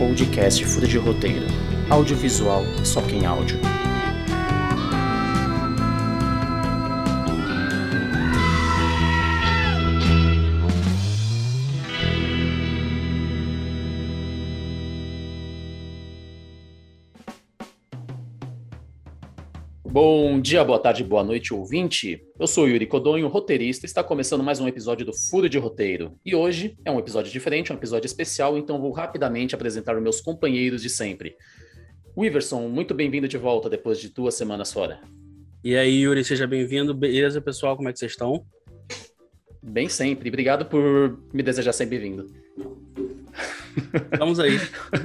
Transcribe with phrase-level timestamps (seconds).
[0.00, 1.44] podcast Fura de Roteiro.
[1.90, 3.60] Audiovisual, só quem áudio.
[20.02, 22.24] Bom dia, boa tarde, boa noite, ouvinte.
[22.38, 26.18] Eu sou Yuri Codonho, roteirista, está começando mais um episódio do Furo de Roteiro.
[26.24, 30.18] E hoje é um episódio diferente, um episódio especial, então vou rapidamente apresentar os meus
[30.22, 31.36] companheiros de sempre.
[32.18, 35.02] Wiverson, muito bem-vindo de volta depois de duas semanas fora.
[35.62, 36.94] E aí, Yuri, seja bem-vindo.
[36.94, 37.76] Beleza, pessoal?
[37.76, 38.42] Como é que vocês estão?
[39.62, 40.30] Bem sempre.
[40.30, 42.24] Obrigado por me desejar ser bem-vindo.
[44.18, 44.58] Vamos aí.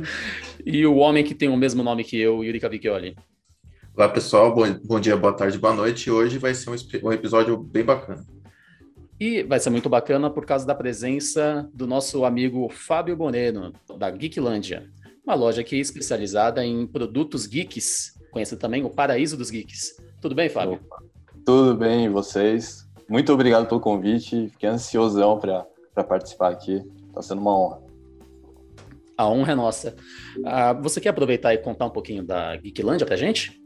[0.65, 3.13] e o homem que tem o mesmo nome que eu, Yuri Cavicchioli.
[3.97, 4.53] Olá, pessoal.
[4.53, 6.07] Bom, bom dia, boa tarde, boa noite.
[6.07, 8.25] E hoje vai ser um, um, episódio bem bacana.
[9.17, 14.11] E vai ser muito bacana por causa da presença do nosso amigo Fábio Boneno, da
[14.11, 14.91] Geeklândia,
[15.25, 19.95] uma loja aqui especializada em produtos geeks, conhecido também o Paraíso dos Geeks.
[20.19, 20.73] Tudo bem, Fábio?
[20.73, 21.01] Opa.
[21.45, 22.85] Tudo bem, e vocês?
[23.07, 24.49] Muito obrigado pelo convite.
[24.49, 26.83] Fiquei ansiosão para participar aqui.
[27.07, 27.81] Está sendo uma honra.
[29.17, 29.95] A honra é nossa.
[30.39, 33.63] Uh, você quer aproveitar e contar um pouquinho da Geeklândia para gente?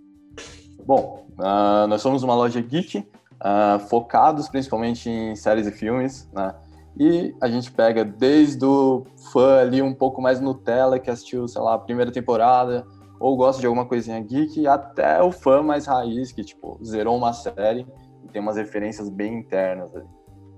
[0.86, 6.54] Bom, uh, nós somos uma loja geek, uh, focados principalmente em séries e filmes, né?
[7.00, 11.62] E a gente pega desde o fã ali um pouco mais Nutella, que assistiu, sei
[11.62, 12.86] lá, a primeira temporada,
[13.20, 17.32] ou gosta de alguma coisinha geek, até o fã mais raiz, que, tipo, zerou uma
[17.34, 17.88] série
[18.24, 20.06] e tem umas referências bem internas ali.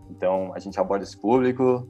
[0.09, 1.87] Então, a gente aborda esse público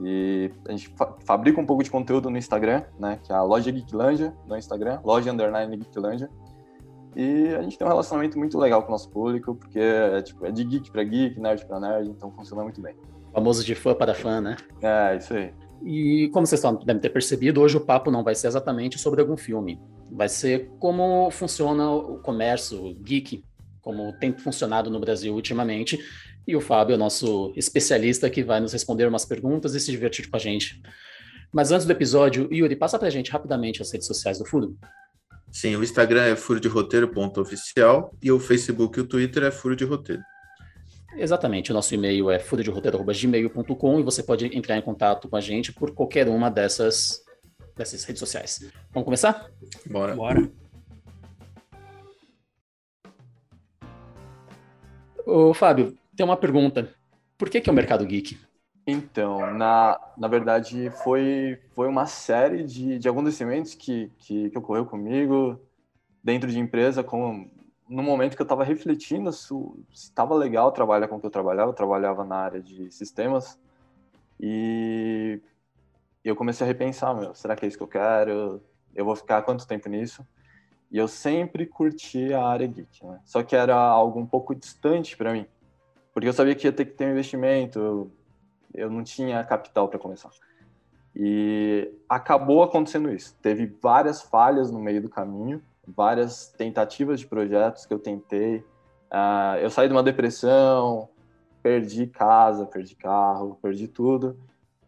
[0.00, 3.18] e a gente fa fabrica um pouco de conteúdo no Instagram, né?
[3.22, 6.28] Que é a Loja Geeklândia no Instagram, Loja Underline Geeklândia.
[7.16, 10.44] E a gente tem um relacionamento muito legal com o nosso público, porque é, tipo,
[10.44, 12.94] é de geek para geek, nerd para nerd, então funciona muito bem.
[13.32, 14.56] Famoso de fã para fã, né?
[14.82, 15.52] É, isso aí.
[15.84, 19.36] E como vocês devem ter percebido, hoje o papo não vai ser exatamente sobre algum
[19.36, 19.80] filme.
[20.10, 23.44] Vai ser como funciona o comércio geek,
[23.82, 25.98] como tem funcionado no Brasil ultimamente.
[26.46, 30.28] E o Fábio é nosso especialista que vai nos responder umas perguntas e se divertir
[30.28, 30.80] com a gente.
[31.52, 34.76] Mas antes do episódio, Yuri, passa pra gente rapidamente as redes sociais do Furo.
[35.54, 39.76] Sim, o Instagram é furo de roteiro.oficial e o Facebook e o Twitter é furo
[39.76, 40.20] de roteiro.
[41.16, 45.72] Exatamente, o nosso e-mail é furoderoteiro.gmail.com e você pode entrar em contato com a gente
[45.72, 47.22] por qualquer uma dessas,
[47.76, 48.68] dessas redes sociais.
[48.92, 49.48] Vamos começar?
[49.86, 50.16] Bora.
[50.16, 50.50] Bora.
[55.24, 56.92] Ô, Fábio, tem uma pergunta.
[57.38, 58.36] Por que, que é o mercado geek?
[58.86, 64.84] Então, na, na verdade, foi, foi uma série de, de acontecimentos que, que, que ocorreu
[64.84, 65.58] comigo
[66.22, 67.48] dentro de empresa, com,
[67.88, 69.54] no momento que eu estava refletindo se
[69.92, 73.58] estava legal trabalhar com o que eu trabalhava, eu trabalhava na área de sistemas,
[74.38, 75.40] e
[76.22, 78.62] eu comecei a repensar, meu, será que é isso que eu quero?
[78.94, 80.26] Eu vou ficar quanto tempo nisso?
[80.90, 83.20] E eu sempre curti a área geek, né?
[83.24, 85.46] Só que era algo um pouco distante para mim,
[86.12, 88.10] porque eu sabia que ia ter que ter um investimento,
[88.74, 90.30] eu não tinha capital para começar.
[91.14, 93.36] E acabou acontecendo isso.
[93.40, 98.58] Teve várias falhas no meio do caminho, várias tentativas de projetos que eu tentei.
[99.10, 101.08] Uh, eu saí de uma depressão,
[101.62, 104.36] perdi casa, perdi carro, perdi tudo.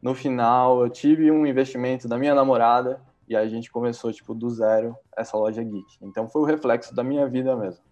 [0.03, 4.51] No final, eu tive um investimento da minha namorada e a gente começou tipo do
[4.51, 5.97] zero essa loja geek.
[6.03, 7.83] Então foi o reflexo da minha vida mesmo.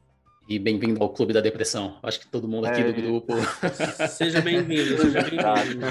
[0.47, 1.97] E bem-vindo ao Clube da Depressão.
[2.03, 3.33] Acho que todo mundo aqui é, do grupo.
[4.09, 5.87] Seja bem-vindo, seja bem-vindo.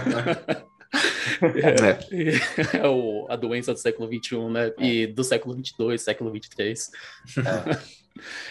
[2.71, 4.71] É, é o, a doença do século XXI, né?
[4.77, 6.75] E do século XXII, século XXIII.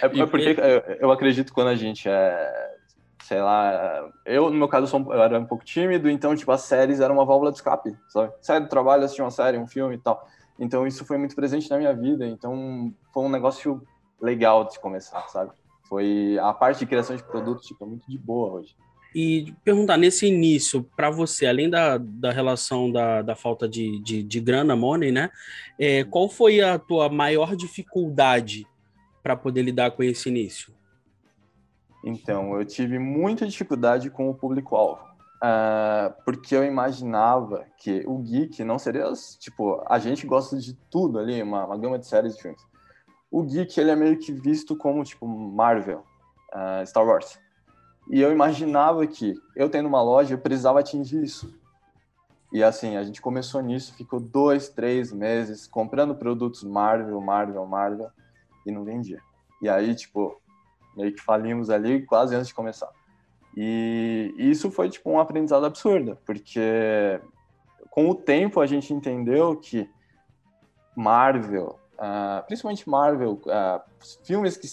[0.03, 0.57] É, é, é porque
[0.99, 2.73] eu acredito quando a gente é,
[3.23, 6.63] sei lá, eu no meu caso sou, eu era um pouco tímido, então tipo as
[6.63, 8.33] séries eram uma válvula de escape, sabe?
[8.41, 10.29] Sai do trabalho, assistir uma série, um filme e tal.
[10.59, 13.81] Então isso foi muito presente na minha vida, então foi um negócio
[14.21, 15.53] legal de começar, sabe?
[15.93, 18.75] Foi a parte de criação de produtos tipo, é muito de boa hoje.
[19.15, 24.23] E perguntar, nesse início, para você, além da, da relação da, da falta de, de,
[24.23, 25.31] de grana, money, né?
[25.79, 28.67] É, qual foi a tua maior dificuldade
[29.23, 30.73] para poder lidar com esse início?
[32.03, 35.03] Então, eu tive muita dificuldade com o público-alvo.
[35.45, 41.19] Uh, porque eu imaginava que o geek não seria, tipo, a gente gosta de tudo
[41.19, 42.72] ali, uma, uma gama de séries de filmes
[43.33, 46.05] o geek ele é meio que visto como tipo Marvel,
[46.53, 47.41] uh, Star Wars.
[48.11, 51.59] E eu imaginava que eu tendo uma loja eu precisava atingir isso.
[52.53, 58.11] E assim, a gente começou nisso, ficou dois, três meses comprando produtos Marvel, Marvel, Marvel
[58.67, 59.21] e não vendia.
[59.63, 60.39] E aí, tipo,
[60.95, 62.91] meio que falimos ali quase antes de começar.
[63.57, 67.19] E isso foi, tipo, um aprendizado absurdo, porque
[67.91, 69.89] com o tempo a gente entendeu que
[70.95, 73.81] Marvel, uh, principalmente Marvel, uh,
[74.25, 74.67] filmes que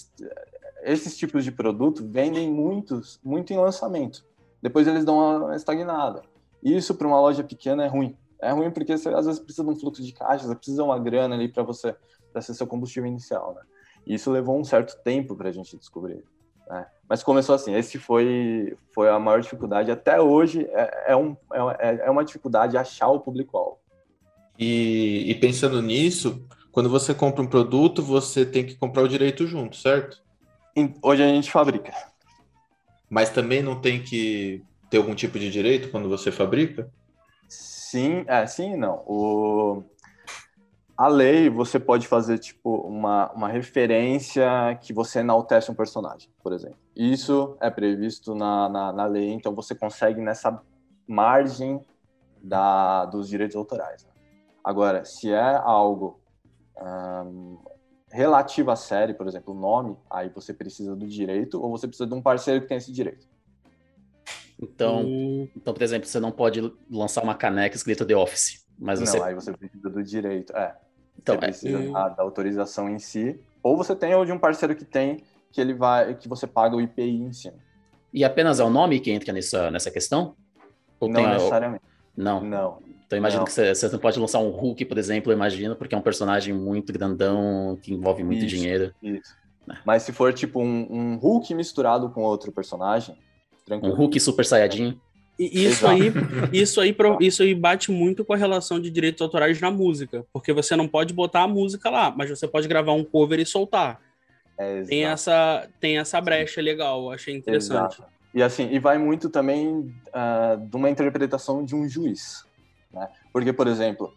[0.81, 4.26] esses tipos de produto vendem muitos, muito em lançamento.
[4.62, 6.24] Depois eles dão uma estagnada.
[6.64, 8.18] Isso para uma loja pequena é ruim.
[8.42, 10.84] É ruim porque você às vezes precisa de um fluxo de caixa, você precisa de
[10.84, 11.96] uma grana ali para você,
[12.31, 13.62] para ser seu combustível inicial, né?
[14.06, 16.24] E isso levou um certo tempo para a gente descobrir.
[16.68, 16.86] Né?
[17.08, 19.92] Mas começou assim, esse foi, foi a maior dificuldade.
[19.92, 21.36] Até hoje é, é, um,
[21.80, 23.78] é, é uma dificuldade achar o público-alvo.
[24.58, 26.46] E, e pensando nisso,
[26.80, 30.24] quando você compra um produto, você tem que comprar o direito junto, certo?
[31.04, 31.92] Hoje a gente fabrica.
[33.10, 36.90] Mas também não tem que ter algum tipo de direito quando você fabrica?
[37.50, 39.04] Sim, é, sim e não.
[39.06, 39.84] O...
[40.96, 44.48] A lei, você pode fazer, tipo, uma, uma referência
[44.81, 46.78] que você enaltece um personagem, por exemplo.
[46.96, 50.62] Isso é previsto na, na, na lei, então você consegue nessa
[51.06, 51.81] margem
[52.42, 54.06] da, dos direitos autorais.
[54.06, 54.12] Né?
[54.64, 56.22] Agora, se é algo
[56.81, 57.58] um,
[58.12, 62.08] relativo à série, por exemplo, o nome, aí você precisa do direito ou você precisa
[62.08, 63.28] de um parceiro que tem esse direito.
[64.62, 65.48] Então, hum.
[65.56, 69.18] então, por exemplo, você não pode lançar uma caneca escrita The Office, mas você...
[69.18, 70.76] Não, aí você precisa do direito, é.
[71.18, 71.92] Então, você precisa é...
[71.92, 75.62] da, da, autorização em si, ou você tem ou de um parceiro que tem, que
[75.62, 77.58] ele vai, que você paga o IPI em cima.
[78.14, 80.36] E apenas é o nome que entra nessa, nessa questão?
[81.00, 81.84] Ou não necessariamente.
[82.16, 82.42] Não.
[82.42, 82.80] Não.
[83.09, 83.45] Então imagino não.
[83.45, 86.53] que você, você, não pode lançar um Hulk, por exemplo, imagino, porque é um personagem
[86.53, 88.94] muito grandão, que envolve muito isso, dinheiro.
[89.01, 89.35] Isso.
[89.67, 89.77] É.
[89.83, 93.17] Mas se for tipo um, um, Hulk misturado com outro personagem,
[93.65, 93.95] tranquilo.
[93.95, 94.95] Um Hulk Super Saiyajin.
[95.39, 96.11] Isso aí,
[96.53, 100.53] isso aí, isso aí bate muito com a relação de direitos autorais na música, porque
[100.53, 104.00] você não pode botar a música lá, mas você pode gravar um cover e soltar.
[104.56, 107.95] É, tem essa, tem essa brecha legal, achei interessante.
[107.95, 108.03] Exato.
[108.35, 112.47] E assim, e vai muito também uh, de uma interpretação de um juiz.
[112.91, 113.09] Né?
[113.31, 114.13] Porque, por exemplo,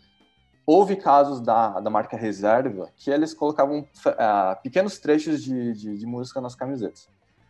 [0.67, 6.07] houve casos da, da marca Reserva que eles colocavam uh, pequenos trechos de, de, de,
[6.07, 7.09] música nas camisetas.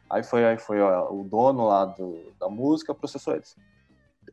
[0.09, 3.57] Aí foi, aí foi ó, o dono lá do, da música processou eles.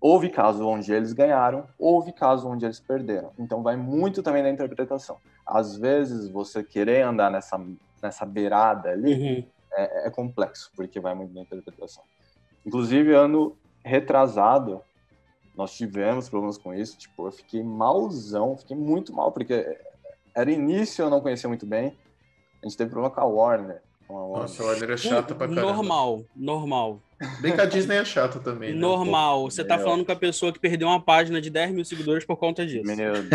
[0.02, 3.32] Houve casos onde eles ganharam, houve casos onde eles perderam.
[3.38, 5.18] Então vai muito também da interpretação.
[5.46, 7.60] Às vezes você querer andar nessa,
[8.02, 9.46] nessa beirada ali uhum.
[9.74, 12.04] é, é complexo, porque vai muito da interpretação.
[12.66, 14.82] Inclusive, ano retrasado,
[15.60, 16.98] nós tivemos problemas com isso.
[16.98, 19.78] Tipo, eu fiquei malzão, fiquei muito mal, porque
[20.34, 21.98] era início, eu não conhecia muito bem.
[22.64, 23.82] A gente teve problema com a Warner.
[24.08, 24.42] Com a Warner.
[24.42, 25.74] Nossa, a Warner é chata pra caramba.
[25.74, 27.02] Normal, normal.
[27.42, 28.74] Bem que a Disney é chata também.
[28.74, 28.80] Né?
[28.80, 29.52] Normal.
[29.52, 32.38] Você tá falando com a pessoa que perdeu uma página de 10 mil seguidores por
[32.38, 32.86] conta disso.
[32.86, 33.28] Meu Deus,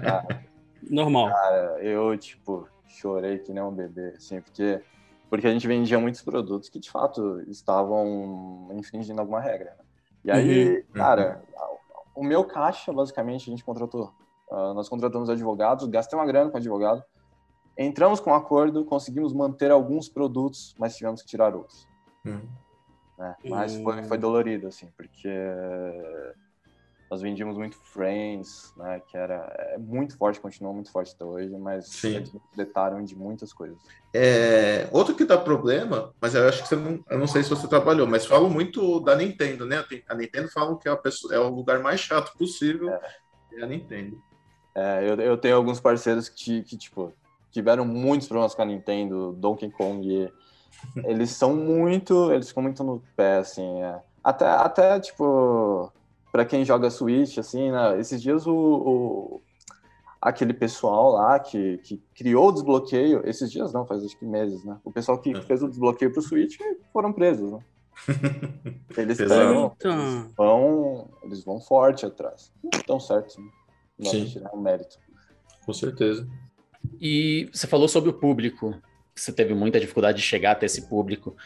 [0.00, 0.44] cara.
[0.88, 1.28] normal.
[1.30, 4.80] Cara, eu, tipo, chorei que nem um bebê, assim, porque
[5.28, 9.70] porque a gente vendia muitos produtos que de fato estavam infringindo alguma regra.
[9.76, 9.83] Né?
[10.24, 10.82] E aí, uhum.
[10.94, 11.42] cara,
[12.14, 14.12] o meu caixa, basicamente, a gente contratou.
[14.50, 17.02] Uh, nós contratamos advogados, gastei uma grana com advogado,
[17.76, 21.88] entramos com um acordo, conseguimos manter alguns produtos, mas tivemos que tirar outros.
[22.24, 22.48] Uhum.
[23.18, 25.28] É, mas foi, foi dolorido, assim, porque
[27.10, 31.56] nós vendíamos muito Friends, né, que era é muito forte, continua muito forte até hoje,
[31.56, 32.16] mas Sim.
[32.16, 32.32] eles
[33.04, 33.78] de muitas coisas.
[34.12, 37.50] É, outro que dá problema, mas eu acho que você não, eu não sei se
[37.50, 39.84] você trabalhou, mas falam muito da Nintendo, né?
[40.08, 43.00] A Nintendo falam que é, pessoa, é o lugar mais chato possível, é,
[43.54, 44.20] é a Nintendo.
[44.74, 47.12] É, eu, eu tenho alguns parceiros que, que, tipo,
[47.52, 50.32] tiveram muitos problemas com a Nintendo, Donkey Kong,
[51.04, 54.00] eles são muito, eles ficam muito no pé, assim, é.
[54.22, 55.92] até, até, tipo
[56.34, 57.96] para quem joga Switch, assim, né?
[58.00, 59.42] Esses dias o, o,
[60.20, 64.64] aquele pessoal lá que, que criou o desbloqueio, esses dias não, faz acho que meses,
[64.64, 64.76] né?
[64.82, 65.40] O pessoal que é.
[65.42, 66.56] fez o desbloqueio pro Switch
[66.92, 67.60] foram presos, né?
[68.98, 72.52] Eles pegam, eles vão, eles vão forte atrás.
[72.74, 73.44] Estão certos, né?
[73.96, 74.24] Não Sim.
[74.24, 74.98] tirar um mérito.
[75.64, 76.28] Com certeza.
[77.00, 78.74] E você falou sobre o público,
[79.14, 81.36] você teve muita dificuldade de chegar até esse público.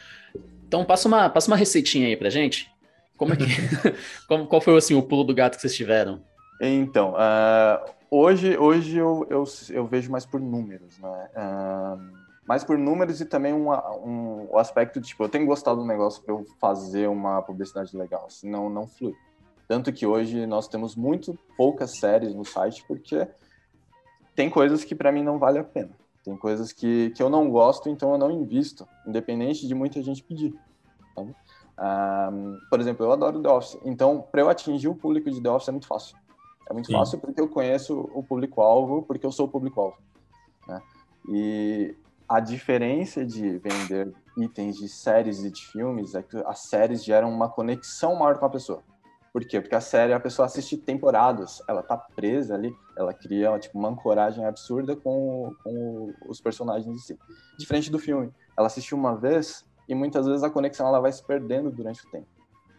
[0.67, 2.71] Então passa uma, passa uma receitinha aí pra gente.
[3.19, 3.45] Como é que.
[4.47, 6.21] Qual foi assim, o pulo do gato que vocês tiveram?
[6.61, 11.29] Então, uh, hoje, hoje eu, eu, eu, vejo mais por números, né?
[11.35, 15.81] Uh, mais por números e também um, um, o aspecto de, tipo, eu tenho gostado
[15.81, 19.13] do negócio para eu fazer uma publicidade legal, senão não flui.
[19.67, 23.27] Tanto que hoje nós temos muito poucas séries no site, porque
[24.35, 25.91] tem coisas que para mim não vale a pena.
[26.23, 30.23] Tem coisas que, que eu não gosto, então eu não invisto, independente de muita gente
[30.23, 30.53] pedir.
[31.15, 31.35] Sabe?
[31.79, 35.49] Um, por exemplo, eu adoro The Office, então para eu atingir o público de The
[35.49, 36.17] Office é muito fácil.
[36.69, 36.93] É muito Sim.
[36.93, 39.97] fácil porque eu conheço o público-alvo, porque eu sou o público-alvo.
[40.67, 40.81] Né?
[41.29, 41.95] E
[42.27, 47.31] a diferença de vender itens de séries e de filmes é que as séries geram
[47.31, 48.83] uma conexão maior com a pessoa.
[49.31, 49.61] Por quê?
[49.61, 53.89] Porque a série a pessoa assiste temporadas, ela tá presa ali, ela cria tipo, uma
[53.89, 57.17] ancoragem absurda com, com os personagens em si.
[57.57, 61.21] Diferente do filme, ela assistiu uma vez e muitas vezes a conexão ela vai se
[61.23, 62.27] perdendo durante o tempo.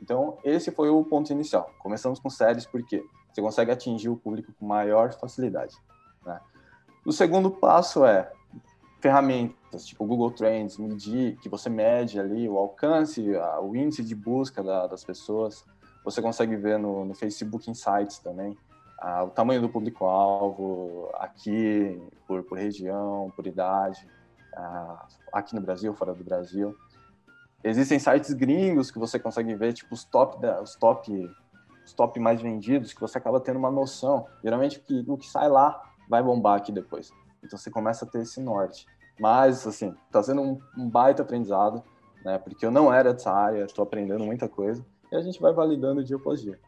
[0.01, 1.71] Então, esse foi o ponto inicial.
[1.79, 5.77] Começamos com séries porque você consegue atingir o público com maior facilidade.
[6.25, 6.41] Né?
[7.05, 8.33] O segundo passo é
[9.01, 13.23] ferramentas, tipo Google Trends, medir, que você mede ali o alcance,
[13.63, 15.65] o índice de busca da, das pessoas.
[16.05, 18.57] Você consegue ver no, no Facebook Insights também
[19.25, 24.07] o tamanho do público-alvo aqui, por, por, região, por idade,
[25.33, 26.77] aqui no Brasil, fora do Brasil.
[27.63, 31.31] Existem sites gringos que você consegue ver, tipo, os top, os top,
[31.85, 34.27] os top mais vendidos, que você acaba tendo uma noção.
[34.43, 37.11] Geralmente, que, o que sai lá vai bombar aqui depois.
[37.43, 38.87] Então, você começa a ter esse norte.
[39.19, 41.83] Mas, assim, está sendo um, um baita aprendizado,
[42.25, 42.39] né?
[42.39, 46.05] Porque eu não era dessa área, estou aprendendo muita coisa e a gente vai validando
[46.05, 46.59] dia após dia.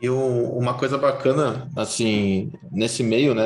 [0.00, 3.44] E uma coisa bacana, assim, nesse meio, né,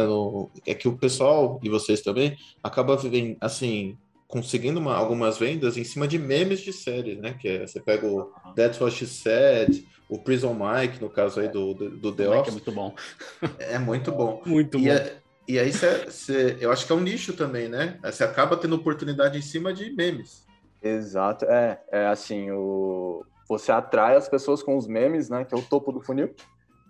[0.65, 2.97] é que o pessoal, e vocês também, acaba,
[3.41, 3.99] assim,
[4.35, 8.05] conseguindo uma, algumas vendas em cima de memes de séries, né, que é, você pega
[8.05, 12.29] o That's What She Said, o Prison Mike, no caso aí do, do, do The
[12.29, 12.49] Office.
[12.49, 12.95] é muito bom.
[13.61, 14.43] É muito bom.
[14.45, 14.91] Muito e bom.
[14.91, 17.97] É, e aí você, você, eu acho que é um nicho também, né?
[18.03, 20.45] Você acaba tendo oportunidade em cima de memes.
[20.83, 25.57] Exato, é, é assim, o, você atrai as pessoas com os memes, né, que é
[25.57, 26.35] o topo do funil,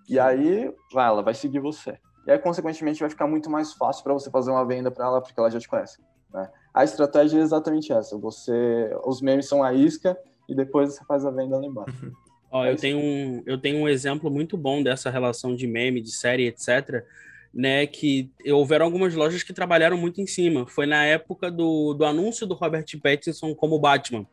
[0.09, 1.99] e aí vai, ela vai seguir você.
[2.27, 5.21] E aí, consequentemente, vai ficar muito mais fácil para você fazer uma venda para ela,
[5.21, 6.01] porque ela já te conhece.
[6.33, 6.51] Né?
[6.75, 11.25] A estratégia é exatamente essa: você, os memes são a isca e depois você faz
[11.25, 12.13] a venda lá embaixo.
[12.51, 16.11] Ó, eu, tenho um, eu tenho um exemplo muito bom dessa relação de meme, de
[16.11, 17.05] série, etc.
[17.53, 20.67] Né, que houveram algumas lojas que trabalharam muito em cima.
[20.67, 24.27] Foi na época do, do anúncio do Robert Pattinson como Batman.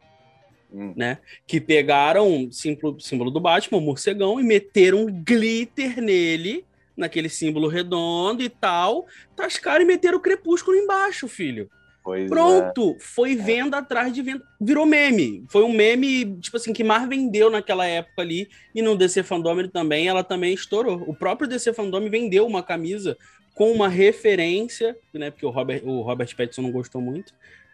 [0.74, 0.93] Hum.
[0.95, 1.19] Né?
[1.45, 6.65] Que pegaram o símbolo, símbolo do Batman, o morcegão, e meteram glitter nele,
[6.98, 9.05] naquele símbolo redondo e tal,
[9.36, 11.69] tascaram e meteram o crepúsculo embaixo, filho.
[12.03, 13.00] Pois Pronto, é.
[13.00, 14.43] foi venda atrás de venda.
[14.60, 15.46] Virou meme.
[15.50, 18.50] Foi um meme, tipo assim, que mais vendeu naquela época ali.
[18.74, 21.03] E no DC Fandom também, ela também estourou.
[21.08, 23.15] O próprio DC Fandom vendeu uma camisa
[23.53, 25.29] com uma referência, né?
[25.29, 27.34] Porque o Robert, o Robert Pattinson não gostou muito,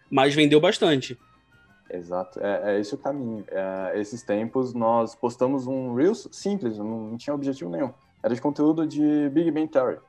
[0.10, 1.18] mas vendeu bastante.
[1.90, 3.46] Exato, é, é esse o caminho.
[3.50, 7.94] É, esses tempos nós postamos um Reels simples, não, não tinha objetivo nenhum.
[8.22, 10.00] Era de conteúdo de Big Bang Theory.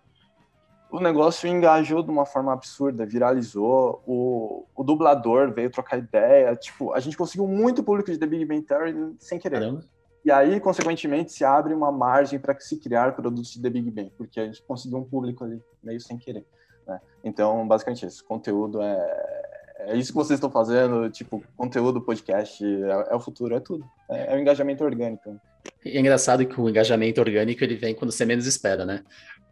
[0.90, 4.02] O negócio engajou de uma forma absurda, viralizou.
[4.06, 6.56] O, o dublador veio trocar ideia.
[6.56, 9.60] Tipo, a gente conseguiu muito público de The Big Bang Theory sem querer.
[9.60, 9.84] Caramba.
[10.24, 14.12] E aí, consequentemente, se abre uma margem para se criar produtos de The Big Bang,
[14.16, 16.44] porque a gente conseguiu um público ali meio sem querer.
[16.86, 17.00] Né?
[17.22, 19.38] Então, basicamente, esse conteúdo é,
[19.78, 23.84] é isso que vocês estão fazendo, tipo, conteúdo, podcast, é, é o futuro, é tudo.
[24.10, 25.40] É, é, o engajamento orgânico.
[25.84, 29.04] E é engraçado que o engajamento orgânico ele vem quando você menos espera, né?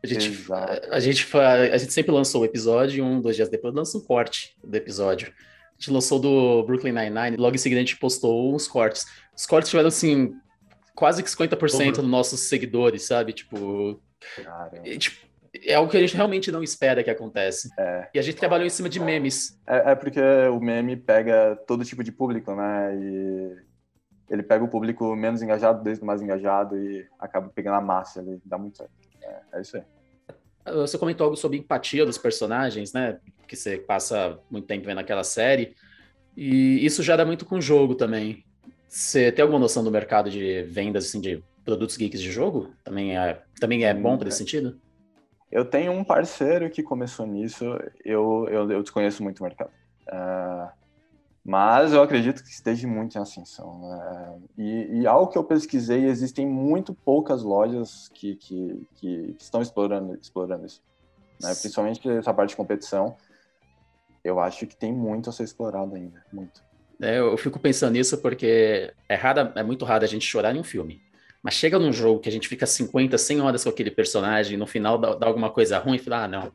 [0.02, 0.52] A gente,
[0.90, 4.00] a, gente, a gente sempre lançou o episódio e um, dois dias depois lança um
[4.00, 5.28] corte do episódio.
[5.28, 9.04] A gente lançou do Brooklyn Nine-Nine, logo em seguida a gente postou uns cortes.
[9.36, 10.34] Os cortes tiveram, assim,
[10.94, 13.32] quase que 50% dos nossos seguidores, sabe?
[13.32, 14.00] Tipo,
[14.84, 15.26] e, tipo,
[15.64, 17.68] é algo que a gente realmente não espera que aconteça.
[17.78, 18.08] É.
[18.14, 19.58] E a gente trabalhou em cima de memes.
[19.66, 22.96] É, é, porque o meme pega todo tipo de público, né?
[22.96, 23.56] E
[24.30, 28.20] ele pega o público menos engajado desde o mais engajado e acaba pegando a massa
[28.20, 28.40] ali.
[28.44, 28.92] Dá muito certo.
[29.26, 29.82] É, é isso aí.
[30.74, 33.18] Você comentou algo sobre empatia dos personagens, né?
[33.46, 35.74] Que você passa muito tempo vendo aquela série.
[36.36, 38.44] E isso já dá muito com o jogo também.
[38.88, 42.72] Você tem alguma noção do mercado de vendas assim, de produtos geeks de jogo?
[42.84, 44.80] Também é, também é bom para esse sentido?
[45.50, 47.64] Eu tenho um parceiro que começou nisso,
[48.04, 49.70] eu, eu, eu desconheço muito o mercado.
[50.08, 50.68] Uh,
[51.46, 53.78] mas eu acredito que esteja muito em ascensão.
[53.78, 54.38] Né?
[54.58, 60.18] E, e, algo que eu pesquisei, existem muito poucas lojas que, que, que estão explorando,
[60.20, 60.82] explorando isso.
[61.40, 61.54] Né?
[61.54, 63.16] Principalmente essa parte de competição.
[64.24, 66.64] Eu acho que tem muito a ser explorado ainda, muito.
[67.00, 70.58] É, eu fico pensando nisso porque é, raro, é muito raro a gente chorar em
[70.58, 71.00] um filme.
[71.40, 74.56] Mas chega num jogo que a gente fica 50, 100 horas com aquele personagem e
[74.56, 76.52] no final dá, dá alguma coisa ruim e fala, ah, não,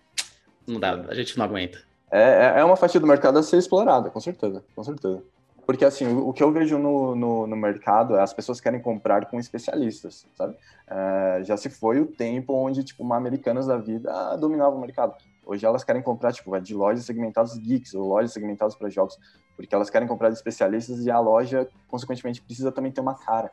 [0.67, 1.79] não dá, a gente não aguenta.
[2.11, 2.21] É,
[2.57, 5.23] é, é uma fatia do mercado a ser explorada, com certeza, com certeza.
[5.65, 9.27] Porque, assim, o, que eu vejo no, no, no, mercado é as pessoas querem comprar
[9.27, 10.55] com especialistas, sabe?
[10.87, 15.15] É, já se foi o tempo onde, tipo, uma Americanas da vida dominava o mercado.
[15.45, 19.17] Hoje elas querem comprar, tipo, de lojas segmentadas geeks ou lojas segmentadas para jogos,
[19.55, 23.51] porque elas querem comprar de especialistas e a loja, consequentemente, precisa também ter uma cara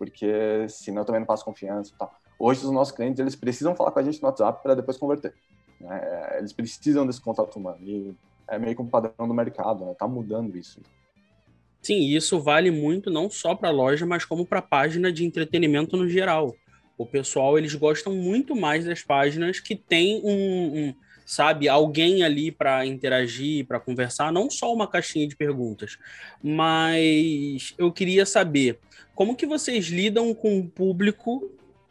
[0.00, 2.10] porque senão também não passo confiança e tal.
[2.38, 5.34] Hoje, os nossos clientes, eles precisam falar com a gente no WhatsApp para depois converter.
[5.80, 6.36] Né?
[6.38, 7.78] Eles precisam desse contato humano.
[7.82, 8.14] E
[8.48, 9.94] é meio que um padrão do mercado, né?
[9.98, 10.80] Tá mudando isso.
[11.80, 15.24] Sim, isso vale muito não só para a loja, mas como para a página de
[15.24, 16.54] entretenimento no geral.
[16.98, 20.94] O pessoal, eles gostam muito mais das páginas que tem um, um
[21.24, 25.96] sabe, alguém ali para interagir, para conversar, não só uma caixinha de perguntas.
[26.42, 28.80] Mas eu queria saber
[29.14, 31.50] como que vocês lidam com o público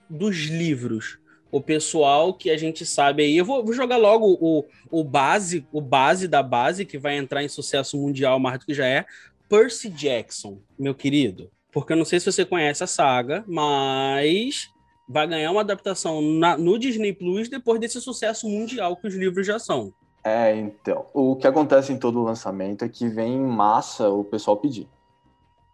[0.10, 1.18] dos livros?
[1.52, 3.38] O pessoal que a gente sabe aí.
[3.38, 7.44] Eu vou, vou, jogar logo o, o base, o base da base, que vai entrar
[7.44, 9.06] em sucesso mundial mais do que já é.
[9.50, 11.50] Percy Jackson, meu querido.
[11.72, 14.70] Porque eu não sei se você conhece a saga, mas
[15.08, 19.46] vai ganhar uma adaptação na, no Disney Plus depois desse sucesso mundial que os livros
[19.46, 19.92] já são.
[20.24, 21.08] É, então.
[21.14, 24.88] O que acontece em todo lançamento é que vem em massa o pessoal pedir.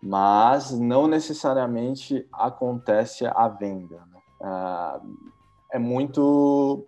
[0.01, 3.97] Mas não necessariamente acontece a venda.
[4.11, 4.19] Né?
[4.41, 5.01] Ah,
[5.75, 6.85] é muito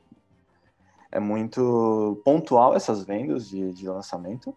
[1.11, 4.55] é muito pontual essas vendas de, de lançamento.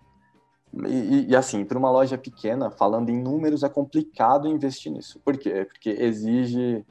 [0.87, 5.21] E, e assim, para uma loja pequena, falando em números, é complicado investir nisso.
[5.25, 5.65] Por quê?
[5.65, 6.85] Porque exige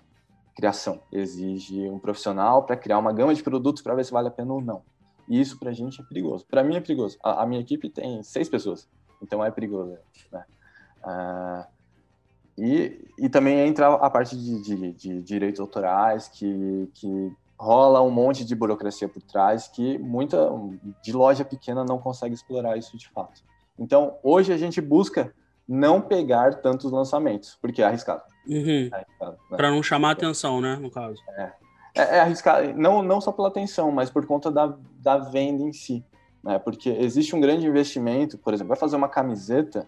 [0.55, 4.31] criação, exige um profissional para criar uma gama de produtos para ver se vale a
[4.31, 4.81] pena ou não.
[5.27, 6.45] E isso para a gente é perigoso.
[6.45, 7.17] Para mim é perigoso.
[7.23, 8.89] A, a, minha equipe tem seis pessoas,
[9.21, 9.97] então é perigoso.
[10.31, 10.43] Né?
[11.01, 11.67] Ah,
[12.59, 18.09] e, e também entra a parte de, de, de direitos autorais, que, que rola um
[18.09, 20.49] monte de burocracia por trás que muita
[21.01, 23.41] de loja pequena não consegue explorar isso de fato.
[23.77, 25.33] Então, hoje a gente busca
[25.67, 28.23] não pegar tantos lançamentos, porque é arriscado.
[28.47, 28.89] Uhum.
[28.91, 29.57] É arriscado né?
[29.57, 31.21] Para não chamar atenção, né, no caso.
[31.37, 31.51] É.
[31.95, 35.71] é, é arriscado, não, não só pela atenção, mas por conta da, da venda em
[35.71, 36.03] si.
[36.43, 36.59] Né?
[36.59, 39.87] Porque existe um grande investimento, por exemplo, vai fazer uma camiseta,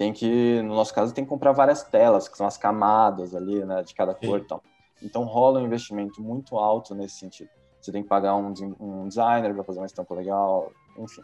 [0.00, 3.62] tem que, no nosso caso, tem que comprar várias telas, que são as camadas ali,
[3.66, 4.62] né, de cada cor e tal.
[5.02, 7.50] Então rola um investimento muito alto nesse sentido.
[7.78, 11.20] Você tem que pagar um, um designer para fazer uma estampa legal, enfim.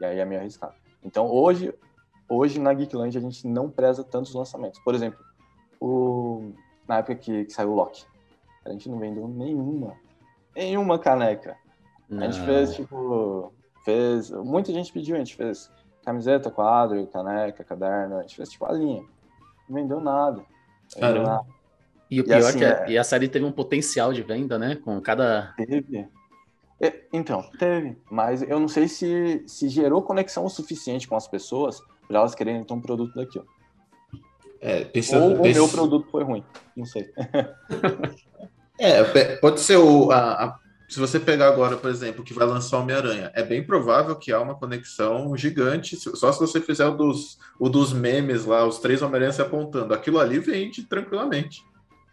[0.00, 0.72] E aí é meio arriscado.
[1.02, 1.74] Então hoje,
[2.28, 4.78] hoje na Geekland a gente não preza tantos lançamentos.
[4.84, 5.18] Por exemplo,
[5.80, 6.52] o,
[6.86, 8.04] na época que, que saiu o Loki,
[8.64, 9.96] a gente não vendeu nenhuma,
[10.54, 11.56] nenhuma caneca.
[12.08, 12.22] Não.
[12.22, 13.52] A gente fez tipo,
[13.84, 15.68] fez, muita gente pediu, a gente fez
[16.04, 19.02] camiseta, quadro, caneca, caderno, a gente fez tipo a linha.
[19.68, 20.42] Não vendeu nada.
[20.94, 21.46] Vendeu nada.
[22.10, 22.98] E o pior e assim, é que a, é...
[22.98, 24.76] a série teve um potencial de venda, né?
[24.76, 25.54] Com cada.
[25.56, 26.08] Teve.
[27.12, 27.96] Então, teve.
[28.10, 32.34] Mas eu não sei se, se gerou conexão o suficiente com as pessoas para elas
[32.34, 33.46] quererem ter um produto daquilo.
[34.60, 36.44] É, pensando, Ou o meu produto foi ruim.
[36.76, 37.10] Não sei.
[38.78, 40.58] é, pode ser o, a, a
[40.92, 44.38] se você pegar agora, por exemplo, que vai lançar Homem-Aranha, é bem provável que há
[44.38, 49.00] uma conexão gigante, só se você fizer o dos, o dos memes lá, os três
[49.00, 49.94] Homem-Aranha se apontando.
[49.94, 51.64] Aquilo ali vende tranquilamente.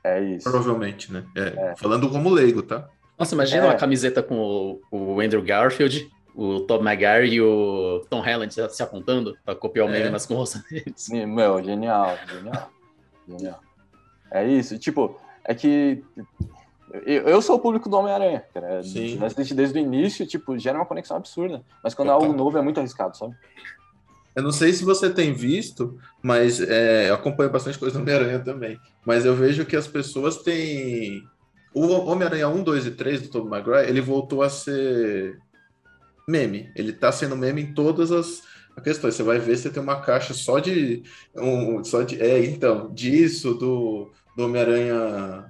[0.02, 0.50] É isso.
[0.50, 1.26] Provavelmente, né?
[1.36, 1.76] É, é.
[1.76, 2.88] Falando como leigo, tá?
[3.18, 3.66] Nossa, imagina é.
[3.66, 8.82] uma camiseta com o, o, Andrew Garfield, o Tom Maguire e o Tom Holland se
[8.82, 10.10] apontando para copiar o meme é.
[10.10, 11.10] nas costas deles.
[11.10, 12.72] Meu, genial, genial.
[13.28, 13.60] genial.
[14.32, 14.80] É isso.
[14.80, 16.02] Tipo, é que
[17.06, 18.82] eu, sou o público do Homem-Aranha, cara.
[18.84, 19.20] Sim.
[19.56, 21.64] Desde o início, tipo, gera uma conexão absurda.
[21.84, 23.36] Mas quando é algo novo é muito arriscado, sabe?
[24.36, 28.40] Eu não sei se você tem visto, mas é, eu acompanho bastante coisa do Homem-Aranha
[28.40, 28.80] também.
[29.06, 31.24] Mas eu vejo que as pessoas têm.
[31.74, 35.38] O Homem-Aranha 1, 2 e 3 do Tobey Maguire, ele voltou a ser
[36.28, 36.72] meme.
[36.76, 38.42] Ele tá sendo meme em todas as
[38.84, 39.16] questões.
[39.16, 41.04] Você vai ver, você tem uma caixa só de.
[41.36, 45.46] Um, só de é, então, disso, do, do Homem-Aranha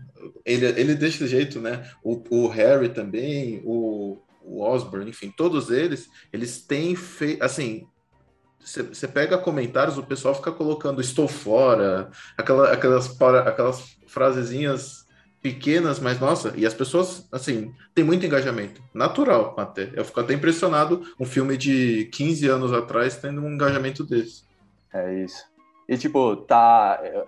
[0.45, 1.89] ele, ele desse jeito, né?
[2.03, 7.87] O, o Harry também, o, o Osborn, enfim, todos eles, eles têm feito, assim,
[8.59, 15.05] você pega comentários, o pessoal fica colocando estou fora, aquela, aquelas, aquelas frasezinhas
[15.41, 19.89] pequenas, mas nossa, e as pessoas, assim, tem muito engajamento, natural até.
[19.93, 24.43] Eu fico até impressionado um filme de 15 anos atrás tendo um engajamento desse.
[24.93, 25.43] É isso.
[25.89, 27.25] E, tipo, tá, é, é,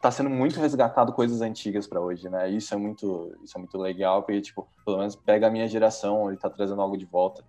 [0.00, 2.48] tá sendo muito resgatado coisas antigas para hoje, né?
[2.48, 6.28] Isso é muito, isso é muito legal, porque, tipo, pelo menos pega a minha geração,
[6.28, 7.42] ele tá trazendo algo de volta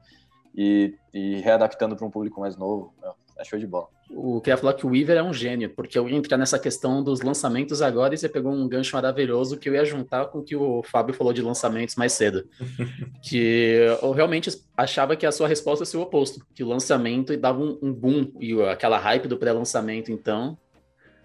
[0.55, 2.91] e, e readaptando para um público mais novo.
[3.39, 3.87] É show de bola.
[4.09, 6.37] O que eu ia falar que o Weaver é um gênio, porque eu ia entrar
[6.37, 10.25] nessa questão dos lançamentos agora e você pegou um gancho maravilhoso que eu ia juntar
[10.27, 12.47] com o que o Fábio falou de lançamentos mais cedo.
[13.21, 17.59] que eu realmente achava que a sua resposta seria o oposto, que o lançamento dava
[17.59, 20.57] um, um boom e aquela hype do pré-lançamento, então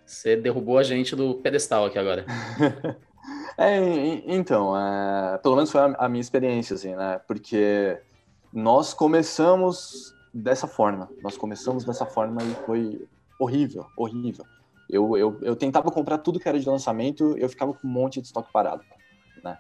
[0.05, 2.27] você derrubou a gente do pedestal aqui agora.
[3.57, 3.79] é,
[4.27, 7.21] então, é, pelo menos foi a, a minha experiência, assim, né?
[7.27, 7.99] Porque
[8.53, 11.11] nós começamos dessa forma.
[11.23, 14.45] Nós começamos dessa forma e foi horrível, horrível.
[14.89, 18.21] Eu, eu, eu tentava comprar tudo que era de lançamento, eu ficava com um monte
[18.21, 18.83] de estoque parado.
[19.43, 19.59] Né?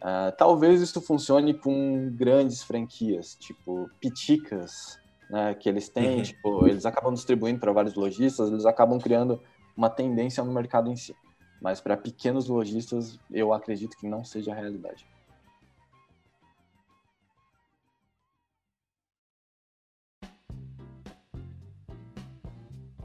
[0.00, 4.98] Uh, talvez isso funcione com grandes franquias, tipo Piticas,
[5.30, 6.22] né, que eles têm, uhum.
[6.22, 9.40] tipo, eles acabam distribuindo para vários lojistas, eles acabam criando
[9.76, 11.14] uma tendência no mercado em si.
[11.60, 15.06] Mas para pequenos lojistas, eu acredito que não seja a realidade.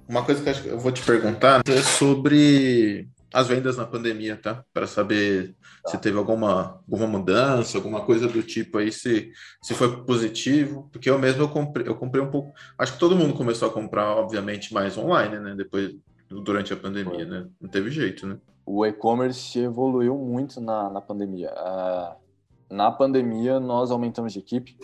[0.08, 4.63] Uma coisa que eu vou te perguntar é sobre as vendas na pandemia, tá?
[4.74, 5.91] Para saber tá.
[5.91, 11.10] se teve alguma, alguma mudança, alguma coisa do tipo aí, se, se foi positivo, porque
[11.10, 12.54] eu mesmo eu comprei, eu comprei um pouco.
[12.78, 15.56] Acho que todo mundo começou a comprar, obviamente, mais online, né?
[15.56, 15.93] Depois,
[16.30, 17.48] durante a pandemia, né?
[17.60, 18.38] Não teve jeito, né?
[18.65, 21.54] O e-commerce evoluiu muito na, na pandemia.
[21.54, 22.15] Uh,
[22.74, 24.78] na pandemia, nós aumentamos de equipe.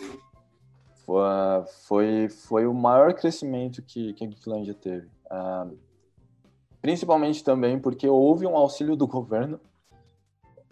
[1.86, 5.06] Foi, foi, o maior crescimento que, que a Geekland teve.
[5.26, 5.76] Uh,
[6.80, 9.60] principalmente também porque houve um auxílio do governo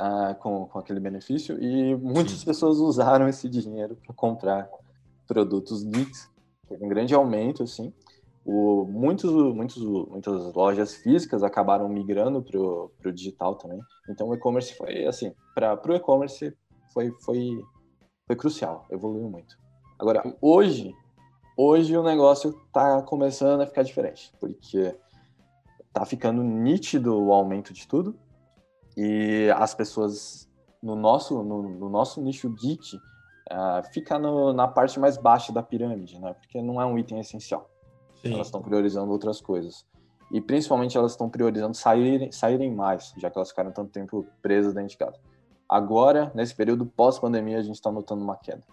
[0.01, 2.47] uh, com, com aquele benefício e muitas Sim.
[2.47, 4.69] pessoas usaram esse dinheiro para comprar
[5.27, 6.31] produtos geeks,
[6.69, 7.93] teve um grande aumento, assim.
[8.45, 13.81] O, muitos, muitos, muitas lojas físicas acabaram migrando para o digital também.
[14.09, 16.53] Então o e-commerce foi assim, para o e-commerce
[16.93, 17.63] foi, foi,
[18.27, 19.62] foi crucial, evoluiu muito.
[20.03, 20.93] Agora, hoje,
[21.57, 24.93] hoje o negócio está começando a ficar diferente, porque
[25.93, 28.19] tá ficando nítido o aumento de tudo
[28.97, 30.51] e as pessoas
[30.83, 35.63] no nosso no, no nosso nicho geek uh, fica no, na parte mais baixa da
[35.63, 36.35] pirâmide, né?
[36.35, 37.71] Porque não é um item essencial.
[38.21, 38.35] Sim.
[38.35, 39.87] Elas estão priorizando outras coisas
[40.33, 44.75] e principalmente elas estão priorizando saírem saírem mais, já que elas ficaram tanto tempo presas
[44.75, 45.21] dentro de casa.
[45.69, 48.65] Agora, nesse período pós-pandemia, a gente está notando uma queda.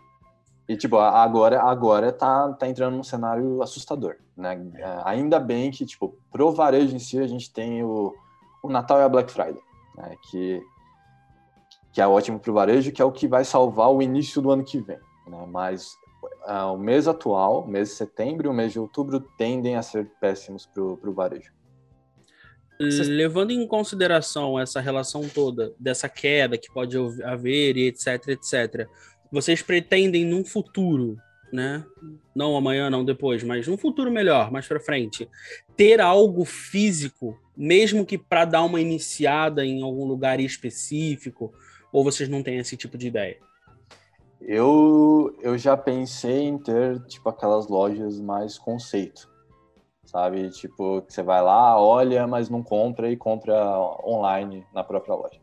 [0.70, 4.72] E, tipo, agora, agora tá, tá entrando num cenário assustador, né?
[4.76, 8.14] É, ainda bem que, tipo, pro varejo em si, a gente tem o,
[8.62, 9.64] o Natal e a Black Friday,
[9.98, 10.16] né?
[10.30, 10.62] Que,
[11.92, 14.64] que é ótimo pro varejo, que é o que vai salvar o início do ano
[14.64, 15.44] que vem, né?
[15.48, 15.98] Mas
[16.48, 19.82] uh, o mês atual, o mês de setembro e o mês de outubro tendem a
[19.82, 21.52] ser péssimos pro, pro varejo.
[22.80, 28.88] Levando em consideração essa relação toda, dessa queda que pode haver e etc, etc,
[29.32, 31.18] vocês pretendem num futuro,
[31.52, 31.84] né?
[32.36, 35.30] Não amanhã, não depois, mas num futuro melhor, mais para frente,
[35.76, 41.54] ter algo físico, mesmo que para dar uma iniciada em algum lugar específico,
[41.92, 43.38] ou vocês não têm esse tipo de ideia?
[44.42, 49.30] Eu, eu já pensei em ter, tipo, aquelas lojas mais conceito,
[50.06, 50.50] sabe?
[50.52, 53.56] Tipo, que você vai lá, olha, mas não compra e compra
[54.04, 55.40] online na própria loja.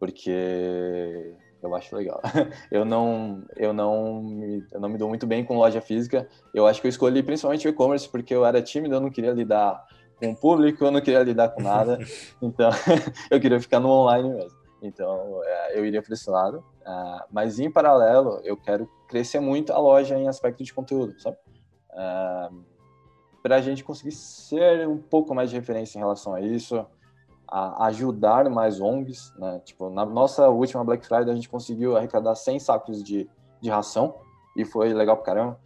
[0.00, 1.32] Porque
[1.66, 2.20] eu acho legal.
[2.70, 6.28] eu não, eu não, me, eu não me dou muito bem com loja física.
[6.52, 9.32] Eu acho que eu escolhi principalmente o e-commerce porque eu era tímido, eu não queria
[9.32, 9.84] lidar
[10.18, 11.98] com o público, eu não queria lidar com nada.
[12.40, 12.70] então,
[13.30, 14.64] eu queria ficar no online mesmo.
[14.82, 16.58] Então, é, eu iria para esse lado.
[16.82, 21.38] Uh, mas, em paralelo, eu quero crescer muito a loja em aspecto de conteúdo, sabe?
[21.90, 22.48] É,
[23.42, 26.84] para a gente conseguir ser um pouco mais de referência em relação a isso,
[27.46, 29.60] a ajudar mais ONGs, né?
[29.64, 33.28] Tipo, na nossa última Black Friday a gente conseguiu arrecadar 100 sacos de,
[33.60, 34.16] de ração
[34.56, 35.60] e foi legal pra caramba.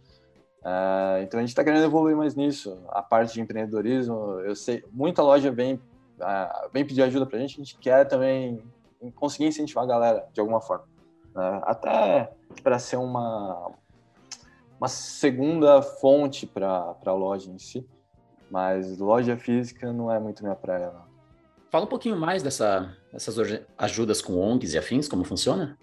[0.59, 2.81] Uh, então a gente está querendo evoluir mais nisso.
[2.89, 7.55] A parte de empreendedorismo, eu sei, muita loja vem, uh, vem pedir ajuda pra gente,
[7.55, 8.61] a gente quer também
[9.15, 10.83] conseguir incentivar a galera de alguma forma.
[11.35, 13.71] Uh, até para ser uma,
[14.79, 17.87] uma segunda fonte para a loja em si.
[18.49, 21.08] Mas loja física não é muito minha praia, não.
[21.69, 23.35] Fala um pouquinho mais dessa, dessas
[23.77, 25.77] ajudas com ONGs e afins, como funciona?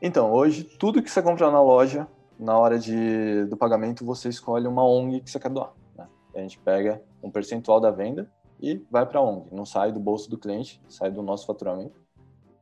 [0.00, 2.06] Então, hoje, tudo que você comprar na loja,
[2.38, 5.72] na hora de, do pagamento, você escolhe uma ONG que você quer doar.
[5.96, 6.06] Né?
[6.36, 9.48] A gente pega um percentual da venda e vai para a ONG.
[9.50, 12.00] Não sai do bolso do cliente, sai do nosso faturamento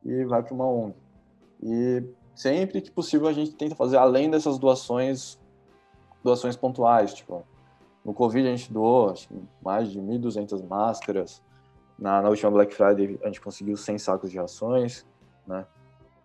[0.03, 0.95] e vai para uma ONG.
[1.63, 2.03] E
[2.35, 5.39] sempre que possível a gente tenta fazer, além dessas doações,
[6.25, 7.13] doações pontuais.
[7.13, 7.45] Tipo,
[8.03, 9.13] no Covid a gente doou
[9.63, 11.43] mais de 1.200 máscaras,
[12.01, 15.07] na, na, última Black Friday a gente conseguiu 100 sacos de rações,
[15.47, 15.67] né?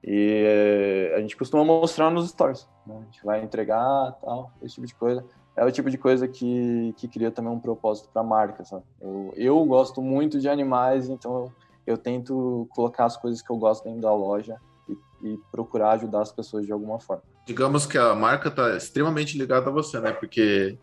[0.04, 2.96] E a gente costuma mostrar nos stories, né?
[2.96, 5.26] A gente vai entregar, tal, esse tipo de coisa.
[5.56, 8.84] É o tipo de coisa que, que cria também um propósito para a marca, sabe?
[9.02, 11.54] Eu, eu gosto muito de animais, então eu,
[11.88, 14.58] eu, tento colocar as coisas que eu gosto dentro da loja
[14.88, 17.24] e, e procurar ajudar as pessoas de alguma forma.
[17.46, 20.12] Digamos que a marca está extremamente ligada a você, né?
[20.12, 20.78] Porque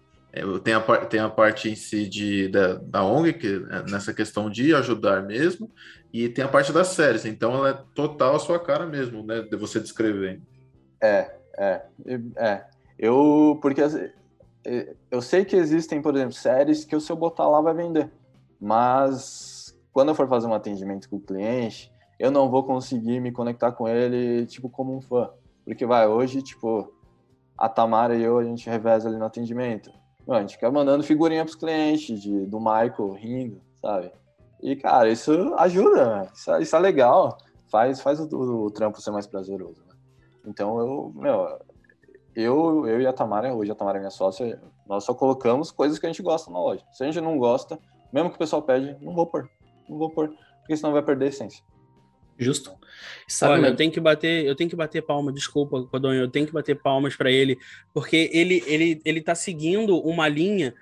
[0.64, 4.49] tem a, tem a parte em si de, da, da ONG, que, é nessa questão
[4.49, 5.71] de ajudar mesmo,
[6.12, 9.42] e tem a parte das séries, então ela é total a sua cara mesmo, né?
[9.42, 10.40] De você descrever.
[11.03, 11.83] É, é,
[12.37, 12.64] é.
[12.99, 13.83] Eu, porque
[15.11, 18.11] eu sei que existem, por exemplo, séries que se eu botar lá vai vender,
[18.61, 23.33] mas quando eu for fazer um atendimento com o cliente, eu não vou conseguir me
[23.33, 25.31] conectar com ele, tipo, como um fã.
[25.64, 26.92] Porque vai, hoje, tipo,
[27.59, 29.92] a Tamara e eu, a gente reveza ali no atendimento.
[30.28, 34.12] A gente fica mandando figurinha pros clientes de, do Michael rindo, sabe?
[34.62, 37.37] E, cara, isso ajuda, isso, é, isso é legal.
[37.68, 39.94] Faz, faz o, o, o, trampo ser mais prazeroso, né?
[40.46, 41.58] Então, eu, meu,
[42.35, 45.98] eu, eu e a Tamara, hoje a Tamara é minha sócia, nós só colocamos coisas
[45.98, 46.85] que a gente gosta na loja.
[46.92, 47.78] Se a gente não gosta,
[48.12, 49.48] mesmo que o pessoal pede, não vou pôr.
[49.88, 51.64] Não vou pôr, porque senão vai perder a essência.
[52.38, 52.73] Justo.
[53.29, 56.47] Sabe, Olha, eu tenho que bater, eu tenho que bater palma, desculpa, Codonho, eu tenho
[56.47, 57.59] que bater palmas para ele,
[57.95, 60.75] porque ele, ele, ele tá seguindo uma linha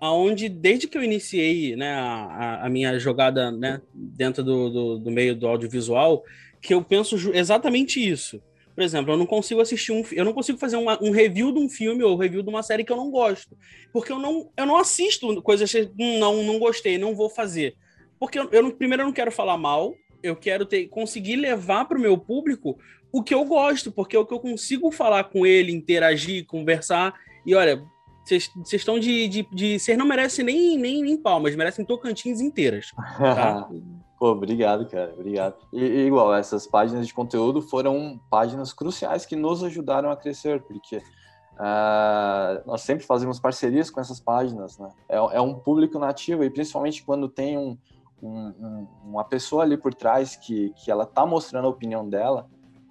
[0.00, 5.10] aonde desde que eu iniciei né, a, a minha jogada né, dentro do, do, do,
[5.10, 6.22] meio do audiovisual,
[6.60, 8.40] que eu penso exatamente isso.
[8.74, 11.58] Por exemplo, eu não consigo assistir um, eu não consigo fazer uma, um review de
[11.58, 13.56] um filme ou review de uma série que eu não gosto,
[13.90, 17.74] porque eu não, eu não assisto coisas que não, não gostei, não vou fazer,
[18.20, 19.94] porque eu, eu primeiro eu não quero falar mal,
[20.26, 22.78] eu quero ter, conseguir levar para o meu público
[23.12, 27.14] o que eu gosto, porque é o que eu consigo falar com ele, interagir, conversar.
[27.44, 27.82] E olha,
[28.24, 29.96] vocês estão de, de, de.
[29.96, 32.90] Não merecem nem, nem, nem palmas, merecem Tocantins inteiras.
[33.18, 33.68] Tá?
[34.18, 35.56] Pô, obrigado, cara, obrigado.
[35.72, 40.62] E, e, igual, essas páginas de conteúdo foram páginas cruciais que nos ajudaram a crescer,
[40.62, 44.88] porque uh, nós sempre fazemos parcerias com essas páginas, né?
[45.08, 47.76] É, é um público nativo e principalmente quando tem um,
[48.22, 52.48] um, um, uma pessoa ali por trás que, que ela tá mostrando a opinião dela,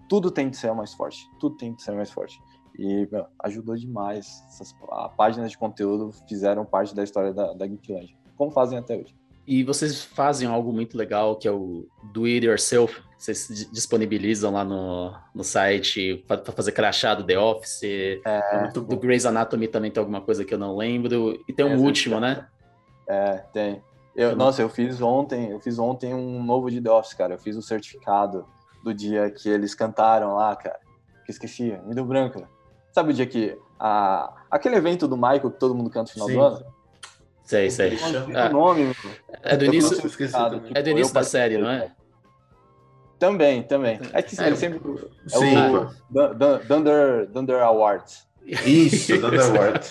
[0.07, 2.39] tudo tem que ser mais forte, tudo tem que ser mais forte.
[2.77, 4.43] E meu, ajudou demais.
[4.47, 4.75] Essas
[5.15, 9.15] páginas de conteúdo fizeram parte da história da, da Geekland, como fazem até hoje.
[9.47, 13.01] E vocês fazem algo muito legal que é o Do It Yourself.
[13.17, 17.81] Vocês disponibilizam lá no, no site para fazer crachá do The Office.
[17.83, 21.39] É, do, do Grey's Anatomy também tem alguma coisa que eu não lembro.
[21.47, 22.47] E tem um é, último, né?
[23.07, 23.83] É, tem.
[24.15, 27.33] Eu, nossa, eu fiz ontem, eu fiz ontem um novo de The Office, cara.
[27.33, 28.47] Eu fiz o certificado
[28.83, 30.79] do dia que eles cantaram lá, cara.
[31.25, 32.47] Que esqueci, me deu branco.
[32.93, 33.57] Sabe o dia que.
[33.77, 36.33] A, aquele evento do Michael que todo mundo canta no final Sim.
[36.33, 36.75] do ano?
[37.43, 37.97] Sei, sei.
[38.33, 38.49] É.
[38.49, 38.95] nome,
[39.43, 40.23] é do início, tipo,
[40.73, 41.91] é do início da série, não é?
[43.19, 43.99] Também, também.
[44.13, 44.79] É que é, sempre.
[45.25, 45.55] É Sim.
[45.57, 48.27] o Thunder, Thunder Awards.
[48.45, 49.89] Isso, Thunder Awards.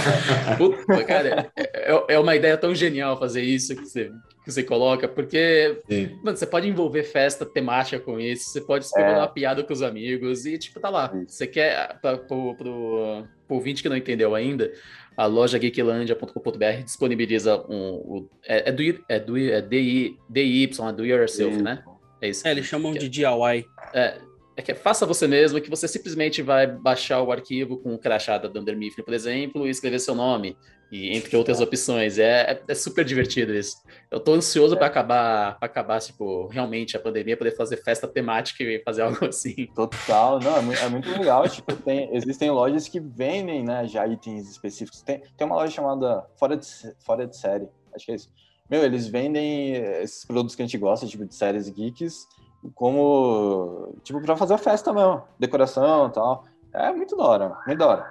[0.58, 4.10] Puta, cara, é, é uma ideia tão genial fazer isso que você,
[4.44, 5.78] que você coloca, porque
[6.22, 9.16] mano, você pode envolver festa temática com isso, você pode escrever é.
[9.16, 11.12] uma piada com os amigos e, tipo, tá lá.
[11.26, 14.70] Você quer, pra, pro, pro, pro ouvinte que não entendeu ainda,
[15.16, 17.94] a loja geeklandia.com.br disponibiliza um.
[17.94, 21.82] um é, é, do, é, do, é DI, DIY, é do yourself, né?
[22.20, 22.46] É isso.
[22.46, 23.66] É, eles chamam de DIY.
[23.94, 24.18] É,
[24.56, 27.98] é que é faça você mesmo, que você simplesmente vai baixar o arquivo com o
[27.98, 30.56] crachá da Dunder Mifflin, por exemplo, e escrever seu nome,
[30.90, 32.18] e entre outras opções.
[32.18, 33.76] É, é, é super divertido isso.
[34.10, 34.78] Eu tô ansioso é.
[34.78, 39.24] para acabar, para acabar, tipo, realmente a pandemia, poder fazer festa temática e fazer algo
[39.28, 39.66] assim.
[39.74, 41.46] Total, não, é muito, é muito legal.
[41.48, 45.02] tipo, tem, existem lojas que vendem, né, já itens específicos.
[45.02, 46.66] Tem, tem uma loja chamada Fora de,
[47.04, 48.30] Fora de Série, acho que é isso.
[48.68, 52.26] Meu, eles vendem esses produtos que a gente gosta, tipo de séries geeks,
[52.74, 56.44] como, tipo, para fazer a festa mesmo, decoração e tal.
[56.72, 58.10] É muito da hora, muito da hora.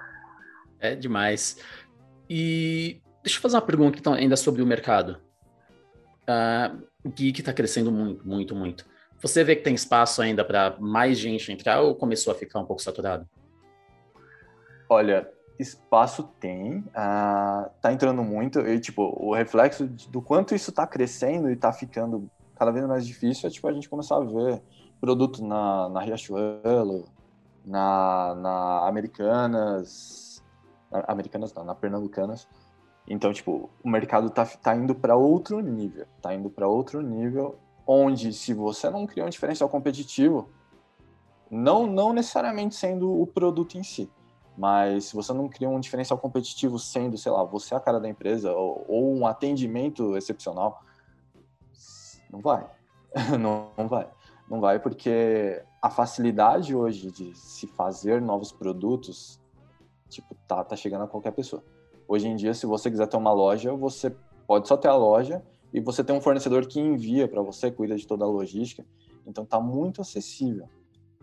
[0.80, 1.58] É demais.
[2.28, 5.20] E deixa eu fazer uma pergunta então, ainda sobre o mercado.
[6.28, 8.86] Uh, o geek está crescendo muito, muito, muito.
[9.20, 12.66] Você vê que tem espaço ainda para mais gente entrar ou começou a ficar um
[12.66, 13.26] pouco saturado?
[14.88, 15.28] Olha,
[15.58, 21.48] espaço tem, uh, tá entrando muito, e tipo, o reflexo do quanto isso está crescendo
[21.48, 24.62] e está ficando cada vez mais difícil é tipo a gente começar a ver
[25.00, 27.04] produto na, na Riachuelo,
[27.64, 30.42] na, na Americanas,
[30.90, 32.48] na, Americanas não, na Pernambucanas.
[33.08, 37.56] Então, tipo, o mercado tá, tá indo para outro nível, tá indo para outro nível
[37.86, 40.48] onde se você não criar um diferencial competitivo,
[41.48, 44.10] não, não necessariamente sendo o produto em si,
[44.58, 48.08] mas se você não cria um diferencial competitivo sendo, sei lá, você a cara da
[48.08, 50.82] empresa ou, ou um atendimento excepcional,
[52.30, 52.66] não vai.
[53.38, 54.08] não, não vai.
[54.48, 59.40] Não vai porque a facilidade hoje de se fazer novos produtos,
[60.08, 61.62] tipo, tá, tá chegando a qualquer pessoa.
[62.06, 64.14] Hoje em dia, se você quiser ter uma loja, você
[64.46, 67.96] pode só ter a loja e você tem um fornecedor que envia para você, cuida
[67.96, 68.84] de toda a logística.
[69.26, 70.68] Então tá muito acessível.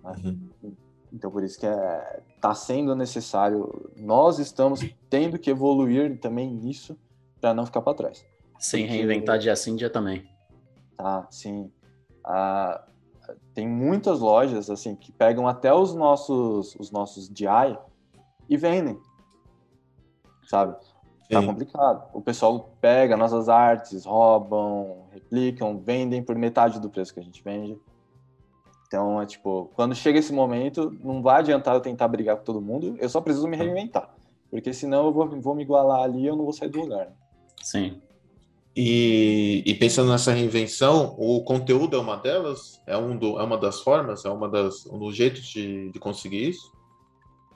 [0.03, 0.15] Né?
[0.25, 0.75] Uhum.
[1.13, 3.89] Então por isso que é, tá sendo necessário.
[3.95, 6.97] Nós estamos tendo que evoluir também nisso
[7.39, 8.25] para não ficar para trás.
[8.59, 8.97] Sem porque...
[8.97, 10.33] reinventar dia sim dia também
[11.03, 11.27] tá?
[11.29, 11.69] Sim.
[12.25, 12.81] Ah,
[13.53, 17.77] tem muitas lojas assim que pegam até os nossos os nossos DI
[18.49, 18.97] e vendem,
[20.47, 20.73] sabe?
[20.73, 20.81] Tá
[21.27, 21.33] Sim.
[21.33, 22.09] Tá complicado.
[22.13, 27.43] O pessoal pega nossas artes, roubam, replicam, vendem por metade do preço que a gente
[27.43, 27.77] vende.
[28.87, 32.61] Então, é tipo, quando chega esse momento, não vai adiantar eu tentar brigar com todo
[32.61, 34.13] mundo, eu só preciso me reinventar.
[34.51, 37.07] Porque senão eu vou, vou me igualar ali e eu não vou sair do lugar.
[37.07, 37.13] Né?
[37.63, 38.01] Sim.
[38.75, 42.81] E, e, pensando nessa reinvenção, o conteúdo é uma delas?
[42.88, 44.25] É, um do, é uma das formas?
[44.25, 46.71] É uma das, um dos jeitos de, de conseguir isso?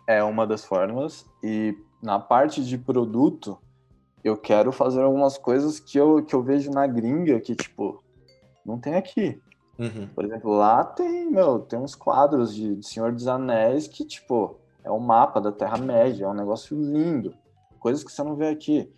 [0.05, 1.25] É uma das formas.
[1.43, 3.57] E na parte de produto,
[4.23, 8.03] eu quero fazer algumas coisas que eu, que eu vejo na gringa que, tipo,
[8.63, 9.41] não tem aqui.
[9.79, 10.07] Uhum.
[10.13, 14.59] Por exemplo, lá tem, meu, tem uns quadros de, de Senhor dos Anéis que, tipo,
[14.83, 17.33] é o mapa da Terra-média, é um negócio lindo.
[17.79, 18.91] Coisas que você não vê aqui.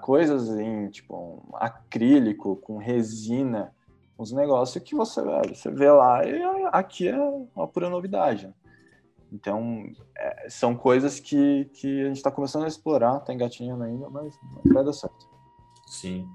[0.00, 3.72] Coisas em, tipo, um acrílico, com resina,
[4.18, 7.18] uns negócios que você, você vê lá e aqui é
[7.54, 8.52] uma pura novidade.
[9.32, 9.84] Então,
[10.16, 14.34] é, são coisas que, que a gente está começando a explorar, está engatinhando ainda, mas
[14.64, 15.28] vai dar certo.
[15.86, 16.26] Sim.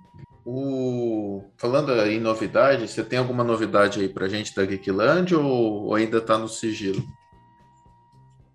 [0.45, 1.43] O...
[1.57, 6.21] Falando em novidade, você tem alguma novidade aí pra gente da Geekland ou, ou ainda
[6.21, 7.01] tá no sigilo?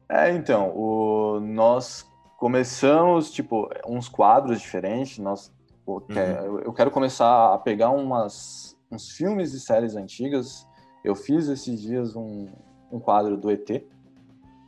[0.08, 1.40] É, então, o...
[1.40, 2.07] nós
[2.38, 5.52] começamos, tipo, uns quadros diferentes, nós...
[5.84, 6.60] Uhum.
[6.60, 10.66] Eu quero começar a pegar umas, uns filmes e séries antigas.
[11.02, 12.46] Eu fiz esses dias um,
[12.92, 13.66] um quadro do ET,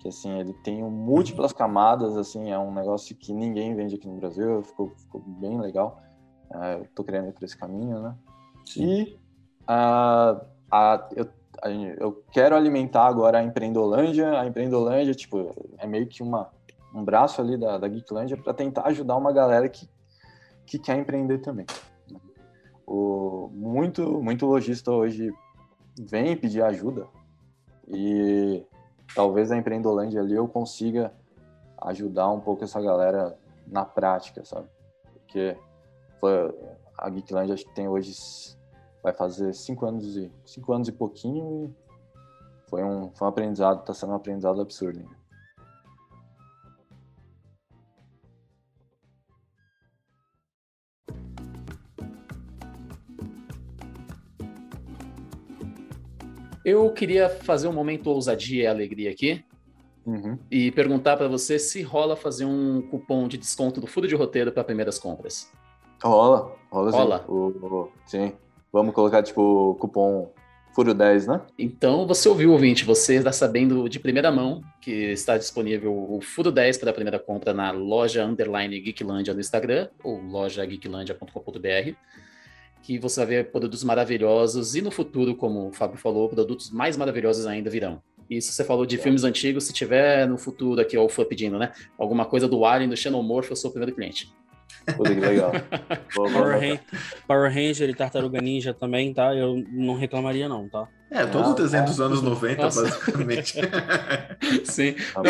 [0.00, 4.16] que assim, ele tem múltiplas camadas, assim, é um negócio que ninguém vende aqui no
[4.16, 6.02] Brasil, ficou, ficou bem legal.
[6.50, 8.16] Uh, tô querendo ir por esse caminho, né?
[8.64, 8.83] Sim.
[8.83, 9.18] E
[9.68, 11.28] uh, a, eu,
[11.62, 14.40] a, eu quero alimentar agora a Empreendolândia.
[14.40, 16.50] A Empreendolândia, tipo, é meio que uma,
[16.94, 19.88] um braço ali da, da Geeklândia para tentar ajudar uma galera que,
[20.66, 21.66] que quer empreender também.
[22.87, 25.33] O, muito, muito lojista hoje
[25.98, 27.07] vem pedir ajuda
[27.87, 28.64] e
[29.14, 31.12] talvez a Empreendolândia ali eu consiga
[31.83, 34.68] ajudar um pouco essa galera na prática, sabe?
[35.12, 35.57] Porque
[36.18, 36.53] foi,
[36.98, 38.12] a Geekland acho que tem hoje
[39.03, 43.81] vai fazer cinco anos e cinco anos e pouquinho e foi um, foi um aprendizado,
[43.81, 45.00] está sendo um aprendizado absurdo.
[56.70, 59.44] Eu queria fazer um momento ousadia e alegria aqui
[60.06, 60.38] uhum.
[60.48, 64.52] e perguntar para você se rola fazer um cupom de desconto do Furo de Roteiro
[64.52, 65.50] para primeiras compras.
[66.00, 67.18] Rola, rola, rola.
[67.18, 67.24] Sim.
[67.28, 68.33] O, o, sim.
[68.72, 70.30] Vamos colocar, tipo, cupom
[70.72, 71.40] Furo 10, né?
[71.59, 76.52] Então, você ouviu, ouvinte, você está sabendo de primeira mão que está disponível o Furo
[76.52, 81.96] 10 para a primeira compra na loja underline Geeklandia no Instagram, ou loja geeklandia.com.br,
[82.83, 86.97] que você vai ver produtos maravilhosos e no futuro, como o Fábio falou, produtos mais
[86.97, 88.03] maravilhosos ainda virão.
[88.29, 88.99] E se você falou de é.
[88.99, 91.73] filmes antigos, se tiver no futuro aqui, ó, o fã pedindo, né?
[91.99, 94.33] Alguma coisa do Alien, do Xenomorph, eu sou o primeiro cliente.
[94.87, 95.53] Que legal.
[96.14, 96.81] Power, Ranger,
[97.27, 99.35] Power Ranger e Tartaruga Ninja também, tá?
[99.35, 100.88] Eu não reclamaria, não, tá?
[101.11, 102.83] É, todos os desenhos dos anos 90, Nossa.
[102.83, 103.55] basicamente.
[104.64, 104.95] Sim.
[105.16, 105.25] Não,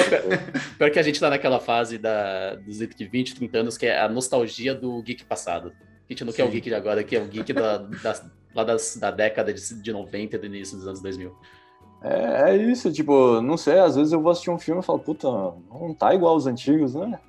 [0.77, 3.99] pior que a gente tá naquela fase da, dos de 20, 30 anos, que é
[3.99, 5.73] a nostalgia do geek passado.
[6.11, 6.39] A gente não Sim.
[6.39, 8.21] quer o geek de agora, que é o geek da, da,
[8.53, 11.33] lá das, da década de, de 90 e do início dos anos 2000.
[12.03, 14.99] É, é isso, tipo, não sei, às vezes eu vou assistir um filme e falo,
[14.99, 17.21] puta, não tá igual os antigos, né?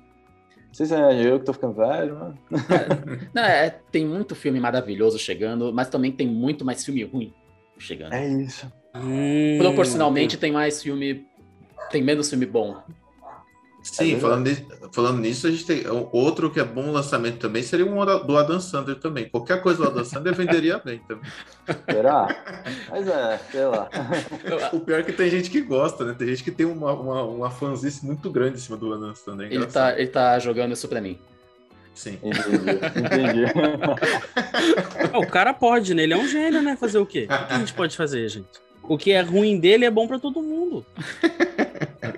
[0.66, 2.38] Não sei se é eu que tô ficando velho, mano.
[2.50, 7.32] É, não, é, tem muito filme maravilhoso chegando, mas também tem muito mais filme ruim
[7.78, 8.14] chegando.
[8.14, 8.66] É isso.
[8.96, 11.24] Hum, Proporcionalmente tem mais filme.
[11.88, 12.82] Tem menos filme bom.
[13.82, 17.62] Sim, é falando, de, falando nisso, a gente tem outro que é bom lançamento também
[17.62, 19.28] seria um do Adam Sandler também.
[19.28, 21.28] Qualquer coisa do Adam Sandler venderia bem também.
[21.90, 22.28] Será?
[22.88, 23.88] Mas é, sei lá.
[24.72, 26.14] O pior é que tem gente que gosta, né?
[26.16, 29.50] Tem gente que tem uma, uma, uma fanzice muito grande em cima do Adam Sandler.
[29.50, 31.18] É ele, tá, ele tá jogando isso pra mim.
[31.94, 32.18] Sim.
[32.22, 32.70] Entendi.
[32.96, 33.44] Entendi.
[35.14, 36.04] o cara pode, né?
[36.04, 36.76] Ele é um gênio, né?
[36.76, 37.24] Fazer o quê?
[37.24, 38.48] O que a gente pode fazer, gente?
[38.82, 40.86] O que é ruim dele é bom para todo mundo.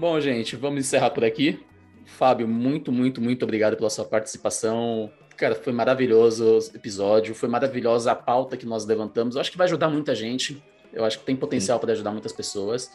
[0.00, 1.62] Bom, gente, vamos encerrar por aqui.
[2.06, 5.10] Fábio, muito, muito, muito obrigado pela sua participação.
[5.36, 9.34] Cara, foi maravilhoso o episódio, foi maravilhosa a pauta que nós levantamos.
[9.34, 10.64] Eu acho que vai ajudar muita gente.
[10.90, 12.90] Eu acho que tem potencial para ajudar muitas pessoas.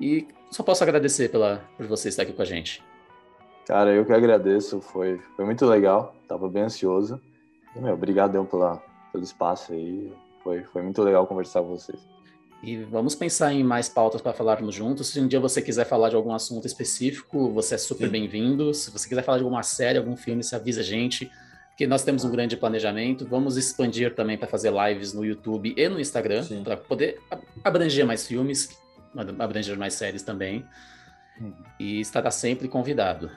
[0.00, 2.82] E só posso agradecer pela, por você estar aqui com a gente.
[3.66, 4.80] Cara, eu que agradeço.
[4.80, 6.16] Foi, foi muito legal.
[6.26, 7.20] Tava bem ansioso.
[7.74, 8.82] Meu, obrigadão pela,
[9.12, 10.10] pelo espaço aí.
[10.42, 12.15] Foi, foi muito legal conversar com vocês.
[12.66, 15.06] E vamos pensar em mais pautas para falarmos juntos.
[15.06, 18.74] Se um dia você quiser falar de algum assunto específico, você é super bem-vindo.
[18.74, 21.30] Se você quiser falar de alguma série, algum filme, você avisa a gente,
[21.68, 23.24] porque nós temos um grande planejamento.
[23.24, 27.20] Vamos expandir também para fazer lives no YouTube e no Instagram, para poder
[27.62, 28.76] abranger mais filmes,
[29.38, 30.66] abranger mais séries também.
[31.40, 31.52] Hum.
[31.78, 33.30] E estará sempre convidado.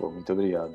[0.00, 0.74] Muito obrigado.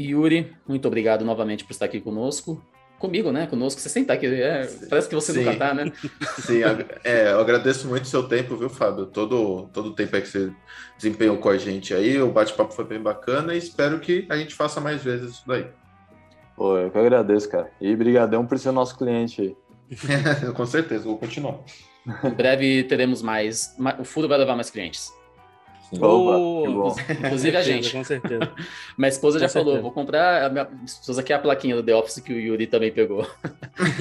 [0.00, 2.64] Yuri, muito obrigado novamente por estar aqui conosco.
[3.00, 3.46] Comigo, né?
[3.48, 3.80] Conosco.
[3.80, 4.26] Você sempre aqui.
[4.26, 5.42] É, parece que você Sim.
[5.42, 5.90] nunca tá, né?
[6.38, 6.60] Sim,
[7.02, 9.06] é, eu agradeço muito o seu tempo, viu, Fábio?
[9.06, 10.52] Todo, todo o tempo é que você
[10.96, 12.20] desempenhou com a gente aí.
[12.20, 15.66] O bate-papo foi bem bacana e espero que a gente faça mais vezes isso daí.
[16.54, 17.70] Pô, eu que agradeço, cara.
[17.80, 19.56] E brigadão por ser nosso cliente aí.
[20.54, 21.58] com certeza, vou continuar.
[22.22, 23.74] Em breve teremos mais.
[23.98, 25.10] O Furo vai levar mais clientes.
[25.98, 27.92] Opa, inclusive a gente.
[27.92, 28.52] Com certeza.
[28.96, 29.70] Minha esposa com já certeza.
[29.70, 30.44] falou: vou comprar.
[30.44, 33.26] A minha esposa quer a plaquinha do The Office que o Yuri também pegou.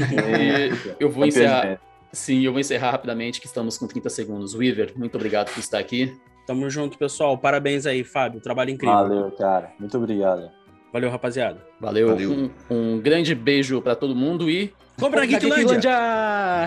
[1.00, 1.80] eu vou encerrar.
[2.12, 4.56] Sim, eu vou encerrar rapidamente, que estamos com 30 segundos.
[4.56, 6.16] Weaver, muito obrigado por estar aqui.
[6.46, 7.38] Tamo junto, pessoal.
[7.38, 8.42] Parabéns aí, Fábio.
[8.42, 8.96] Trabalho incrível.
[8.96, 9.72] Valeu, cara.
[9.80, 10.50] Muito obrigado.
[10.92, 11.64] Valeu, rapaziada.
[11.80, 12.08] Valeu.
[12.08, 12.32] Valeu.
[12.32, 14.74] Um, um grande beijo para todo mundo e.
[15.00, 15.80] Compra na Geeklândia!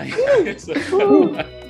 [0.05, 0.73] Geeklândia!
[1.59, 1.62] Uh!